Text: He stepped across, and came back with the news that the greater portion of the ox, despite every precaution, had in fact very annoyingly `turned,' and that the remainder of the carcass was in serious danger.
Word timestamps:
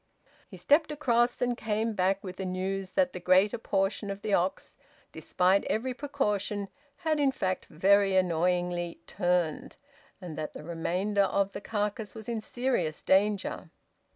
He 0.49 0.57
stepped 0.57 0.91
across, 0.91 1.43
and 1.43 1.55
came 1.55 1.93
back 1.93 2.23
with 2.23 2.37
the 2.37 2.43
news 2.45 2.93
that 2.93 3.13
the 3.13 3.19
greater 3.19 3.59
portion 3.59 4.09
of 4.09 4.23
the 4.23 4.33
ox, 4.33 4.75
despite 5.11 5.63
every 5.65 5.93
precaution, 5.93 6.69
had 7.05 7.19
in 7.19 7.31
fact 7.31 7.67
very 7.67 8.15
annoyingly 8.15 8.99
`turned,' 9.05 9.73
and 10.19 10.35
that 10.39 10.53
the 10.53 10.63
remainder 10.63 11.25
of 11.25 11.51
the 11.51 11.61
carcass 11.61 12.15
was 12.15 12.27
in 12.27 12.41
serious 12.41 13.03
danger. 13.03 13.69